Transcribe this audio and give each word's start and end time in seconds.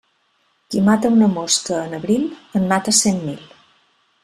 Qui 0.71 0.79
mata 0.87 1.11
una 1.17 1.27
mosca 1.35 1.83
en 1.89 1.93
abril, 1.99 2.25
en 2.61 2.67
mata 2.73 2.95
cent 3.03 3.21
mil. 3.29 3.45